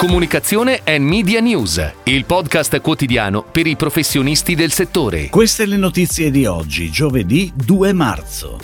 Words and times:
Comunicazione 0.00 0.80
e 0.82 0.98
Media 0.98 1.40
News, 1.40 1.92
il 2.04 2.24
podcast 2.24 2.80
quotidiano 2.80 3.42
per 3.42 3.66
i 3.66 3.76
professionisti 3.76 4.54
del 4.54 4.72
settore. 4.72 5.28
Queste 5.28 5.66
le 5.66 5.76
notizie 5.76 6.30
di 6.30 6.46
oggi, 6.46 6.90
giovedì 6.90 7.52
2 7.54 7.92
marzo. 7.92 8.58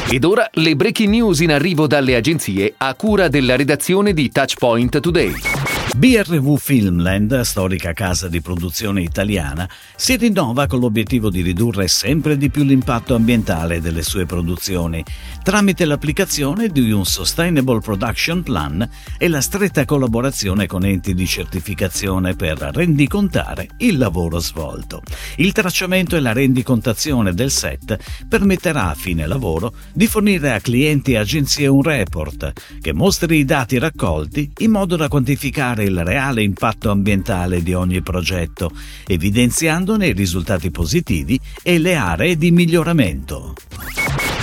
Ed 0.10 0.24
ora 0.24 0.50
le 0.54 0.76
breaking 0.76 1.10
news 1.10 1.40
in 1.40 1.52
arrivo 1.52 1.88
dalle 1.88 2.16
agenzie 2.16 2.74
a 2.78 2.94
cura 2.96 3.30
della 3.30 3.56
redazione 3.56 4.14
di 4.14 4.30
Touchpoint 4.30 5.00
Today. 5.00 5.67
BRV 5.96 6.58
Filmland, 6.58 7.42
storica 7.42 7.94
casa 7.94 8.28
di 8.28 8.42
produzione 8.42 9.02
italiana, 9.02 9.68
si 9.96 10.16
rinnova 10.16 10.68
con 10.68 10.80
l'obiettivo 10.80 11.32
di 11.32 11.42
ridurre 11.42 11.88
sempre 11.88 12.38
di 12.38 12.52
più 12.52 12.64
l'impatto 12.64 13.16
ambientale 13.16 13.82
delle 13.82 14.04
sue 14.04 14.26
produzioni, 14.26 15.04
tramite 15.42 15.86
l'applicazione 15.86 16.68
di 16.68 16.92
un 16.92 17.04
Sustainable 17.04 17.80
Production 17.80 18.44
Plan 18.44 18.88
e 19.18 19.28
la 19.28 19.42
stretta 19.42 19.86
collaborazione 19.86 20.68
con 20.68 20.86
enti 20.86 21.16
di 21.16 21.26
certificazione 21.26 22.36
per 22.36 22.58
rendicontare 22.60 23.70
il 23.78 23.98
lavoro 23.98 24.38
svolto. 24.38 25.02
Il 25.38 25.52
tracciamento 25.52 26.16
e 26.16 26.20
la 26.20 26.34
rendicontazione 26.34 27.34
del 27.34 27.50
set 27.50 27.98
permetterà 28.28 28.90
a 28.90 28.96
fine 28.96 29.26
lavoro 29.26 29.74
di 29.94 30.06
fornire 30.06 30.54
a 30.54 30.60
clienti 30.60 31.14
e 31.14 31.18
agenzie 31.18 31.66
un 31.66 31.82
report 31.82 32.54
che 32.82 32.94
mostri 32.94 33.38
i 33.38 33.46
dati 33.46 33.80
raccolti 33.80 34.52
in 34.58 34.70
modo 34.70 34.96
da 34.96 35.08
quantificare 35.08 35.77
il 35.84 36.04
reale 36.04 36.44
impatto 36.44 36.90
ambientale 36.90 37.62
di 37.62 37.74
ogni 37.74 38.02
progetto, 38.02 38.72
evidenziandone 39.06 40.08
i 40.08 40.14
risultati 40.14 40.72
positivi 40.72 41.40
e 41.64 41.78
le 41.80 41.96
aree 41.96 42.38
di 42.38 42.52
miglioramento. 42.52 43.54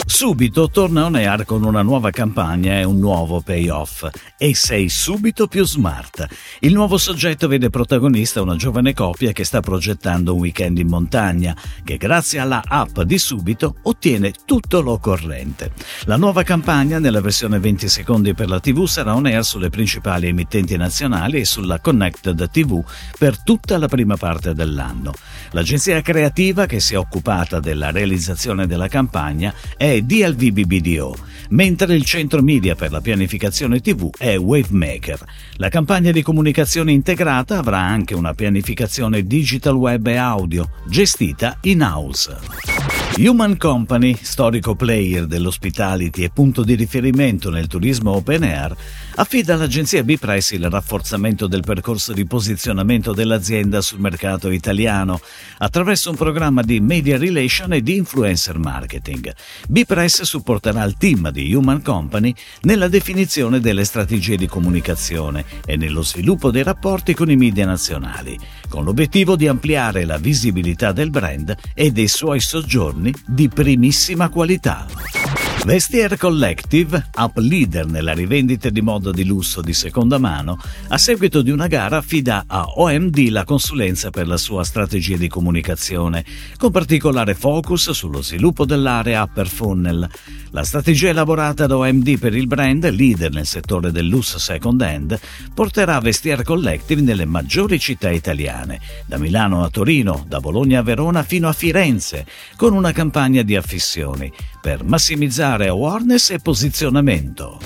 Subito 0.07 0.71
torna 0.71 1.07
on 1.07 1.17
air 1.17 1.45
con 1.45 1.65
una 1.65 1.83
nuova 1.83 2.11
campagna 2.11 2.79
e 2.79 2.85
un 2.85 2.99
nuovo 2.99 3.41
payoff. 3.41 4.07
E 4.39 4.55
sei 4.55 4.89
subito 4.89 5.49
più 5.49 5.65
smart. 5.67 6.27
Il 6.61 6.73
nuovo 6.73 6.99
soggetto 6.99 7.49
vede 7.49 7.69
protagonista 7.69 8.41
una 8.41 8.57
giovane 8.57 8.95
coppia 8.95 9.33
che 9.33 9.45
sta 9.45 9.61
progettando 9.61 10.35
un 10.35 10.41
weekend 10.41 10.79
in 10.79 10.89
montagna, 10.89 11.57
che 11.83 11.97
grazie 11.97 12.39
alla 12.39 12.63
app 12.65 13.01
di 13.01 13.19
Subito 13.19 13.77
ottiene 13.83 14.33
tutto 14.45 14.81
l'occorrente. 14.83 15.73
La 16.05 16.17
nuova 16.17 16.43
campagna, 16.43 16.99
nella 16.99 17.21
versione 17.21 17.59
20 17.59 17.89
secondi 17.89 18.35
per 18.35 18.49
la 18.49 18.61
TV, 18.61 18.87
sarà 18.87 19.15
on 19.15 19.27
air 19.27 19.45
sulle 19.45 19.69
principali 19.69 20.29
emittenti 20.29 20.77
nazionali 20.77 21.41
e 21.41 21.45
sulla 21.45 21.81
Connected 21.81 22.51
TV 22.51 22.85
per 23.19 23.43
tutta 23.43 23.79
la 23.79 23.89
prima 23.89 24.17
parte 24.17 24.55
dell'anno. 24.55 25.13
L'agenzia 25.51 26.01
creativa 26.03 26.67
che 26.67 26.81
si 26.81 26.95
è 26.95 26.99
occupata 26.99 27.61
della 27.61 27.91
realizzazione 27.91 28.67
della 28.67 28.89
campagna 28.89 29.53
è 29.77 29.84
DLVBBDO, 29.85 31.17
mentre 31.51 31.95
il 31.95 32.05
centro 32.05 32.43
media 32.43 32.75
per 32.75 32.91
la 32.91 33.01
pianificazione 33.01 33.81
TV 33.81 34.09
è 34.17 34.37
Wavemaker. 34.37 35.25
La 35.57 35.69
campagna 35.69 36.11
di 36.11 36.23
comunicazione 36.23 36.93
integrata 36.93 37.59
avrà 37.59 37.81
anche 37.81 38.15
una 38.15 38.33
pianificazione 38.33 39.27
digital 39.27 39.75
web 39.75 40.07
e 40.07 40.17
audio, 40.17 40.71
gestita 40.87 41.59
in-house. 41.63 42.74
Human 43.17 43.57
Company, 43.57 44.19
storico 44.21 44.75
player 44.75 45.27
dell'hospitality 45.27 46.25
e 46.25 46.31
punto 46.31 46.65
di 46.65 46.75
riferimento 46.75 47.49
nel 47.49 47.69
turismo 47.69 48.11
open 48.11 48.43
air, 48.43 48.75
affida 49.15 49.55
all'agenzia 49.55 50.03
B-Press 50.03 50.51
il 50.51 50.69
rafforzamento 50.69 51.47
del 51.47 51.63
percorso 51.63 52.13
di 52.13 52.27
posizionamento 52.27 53.13
dell'azienda 53.13 53.81
sul 53.83 54.01
mercato 54.01 54.51
italiano 54.51 55.21
attraverso 55.59 56.11
un 56.11 56.17
programma 56.17 56.63
di 56.63 56.81
media 56.81 57.17
relation 57.17 57.75
e 57.75 57.83
di 57.83 57.95
influencer 57.95 58.59
marketing. 58.59 59.33
B-Press 59.69 60.23
supporterà 60.23 60.83
il 60.83 60.97
team 60.99 61.31
di 61.31 61.55
Human 61.55 61.83
Company 61.83 62.35
nella 62.63 62.89
definizione 62.89 63.61
delle 63.61 63.85
strategie 63.85 64.37
di 64.37 64.49
comunicazione 64.49 65.45
e 65.65 65.77
nello 65.77 66.03
sviluppo 66.03 66.51
dei 66.51 66.65
rapporti 66.65 67.15
con 67.15 67.31
i 67.31 67.37
media 67.37 67.65
nazionali, 67.65 68.37
con 68.69 68.85
l'obiettivo 68.85 69.37
di 69.37 69.49
ampliare 69.49 70.05
la 70.05 70.19
visibilità 70.19 70.93
del 70.93 71.11
brand 71.11 71.55
e 71.75 71.91
dei 71.91 72.09
suoi 72.09 72.41
soggiorni 72.41 73.13
di 73.27 73.49
primissima 73.49 74.29
qualità. 74.29 75.24
Vestiaire 75.65 76.19
Collective, 76.19 77.09
up 77.17 77.39
leader 77.39 77.87
nella 77.87 78.13
rivendita 78.13 78.69
di 78.69 78.83
moda 78.83 79.11
di 79.13 79.25
lusso 79.25 79.63
di 79.63 79.73
seconda 79.73 80.19
mano, 80.19 80.61
a 80.89 80.99
seguito 80.99 81.41
di 81.41 81.51
una 81.51 81.69
gara 81.69 81.97
affida 81.97 82.45
a 82.47 82.67
OMD 82.77 83.29
la 83.31 83.45
consulenza 83.45 84.11
per 84.11 84.27
la 84.27 84.37
sua 84.37 84.63
strategia 84.63 85.17
di 85.17 85.27
comunicazione, 85.27 86.23
con 86.59 86.71
particolare 86.71 87.35
focus 87.35 87.93
sullo 87.93 88.21
sviluppo 88.21 88.67
dell'area 88.67 89.23
upper 89.23 89.49
funnel. 89.49 90.07
La 90.51 90.65
strategia 90.65 91.09
elaborata 91.09 91.67
da 91.67 91.79
OMD 91.79 92.19
per 92.19 92.37
il 92.37 92.47
brand, 92.47 92.87
leader 92.91 93.33
nel 93.33 93.47
settore 93.47 93.91
del 93.91 94.07
lusso 94.07 94.39
second 94.39 94.83
hand, 94.83 95.19
porterà 95.55 95.99
Vestiaire 95.99 96.45
Collective 96.45 97.01
nelle 97.01 97.25
maggiori 97.25 97.79
città 97.79 98.11
italiane, 98.11 98.81
da 99.07 99.17
Milano 99.17 99.65
a 99.65 99.71
Torino, 99.71 100.27
da 100.29 100.41
Bologna 100.41 100.81
a 100.81 100.83
Verona 100.83 101.23
fino 101.23 101.49
a 101.49 101.55
Firenze, 101.55 102.27
con 102.55 102.75
una 102.75 102.93
campagna 102.93 103.41
di 103.41 103.57
affissioni 103.57 104.31
per 104.65 104.83
massimizzare 104.83 105.69
awareness 105.69 106.31
e 106.31 106.39
posizionamento. 106.39 107.61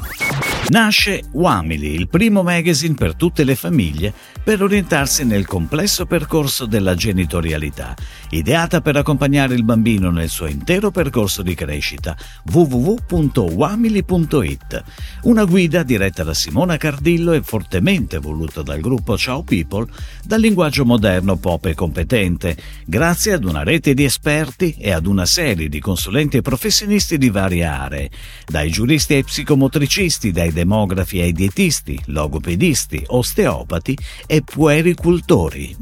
Nasce 0.69 1.23
Wamily, 1.33 1.95
il 1.95 2.09
primo 2.09 2.43
magazine 2.43 2.95
per 2.95 3.15
tutte 3.15 3.43
le 3.43 3.55
famiglie 3.55 4.13
per 4.45 4.63
orientarsi 4.63 5.25
nel 5.25 5.47
complesso 5.47 6.05
percorso 6.05 6.67
della 6.67 6.95
genitorialità, 6.95 7.95
ideata 8.31 8.83
per 8.83 8.97
accompagnare 8.97 9.55
il 9.55 9.65
bambino 9.65 10.11
nel 10.11 10.29
suo 10.29 10.47
intero 10.47 10.91
percorso 10.91 11.41
di 11.41 11.55
crescita. 11.55 12.15
www.wamily.it. 12.53 14.85
Una 15.23 15.45
guida 15.45 15.83
diretta 15.83 16.23
da 16.23 16.35
Simona 16.35 16.77
Cardillo 16.77 17.33
e 17.33 17.41
fortemente 17.41 18.19
voluta 18.19 18.61
dal 18.61 18.81
gruppo 18.81 19.17
Ciao 19.17 19.43
People, 19.43 19.87
dal 20.23 20.41
linguaggio 20.41 20.85
moderno, 20.85 21.37
pop 21.37 21.65
e 21.65 21.75
competente, 21.75 22.55
grazie 22.85 23.33
ad 23.33 23.45
una 23.45 23.63
rete 23.63 23.95
di 23.95 24.05
esperti 24.05 24.77
e 24.79 24.93
ad 24.93 25.07
una 25.07 25.25
serie 25.25 25.71
di 25.71 25.81
consulenti 25.81 26.37
e 26.37 26.43
professionisti 26.43 27.17
di 27.17 27.31
varie 27.31 27.65
aree, 27.65 28.11
dai 28.47 28.71
giuristi 28.71 29.15
ai 29.15 29.25
psicomotricisti, 29.25 30.31
dai 30.31 30.57
demografi 30.59 31.21
ai 31.21 31.33
dietisti, 31.33 31.97
logopedisti, 32.07 33.05
osteopati 33.07 33.97
e 34.27 34.43
puericultori. 34.43 35.77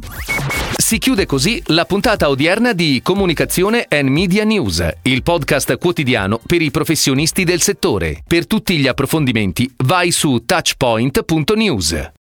Si 0.77 0.99
chiude 0.99 1.25
così 1.25 1.63
la 1.69 1.87
puntata 1.87 2.29
odierna 2.29 2.75
di 2.75 3.01
Comunicazione 3.03 3.87
and 3.89 4.09
Media 4.09 4.45
News, 4.45 4.87
il 5.03 5.23
podcast 5.23 5.79
quotidiano 5.79 6.39
per 6.47 6.61
i 6.61 6.71
professionisti 6.71 7.45
del 7.45 7.63
settore. 7.63 8.23
Per 8.27 8.47
tutti 8.47 8.77
gli 8.77 8.87
approfondimenti 8.87 9.73
vai 9.79 10.11
su 10.11 10.43
touchpoint.news. 10.45 12.11